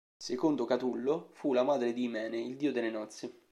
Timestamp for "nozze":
2.89-3.41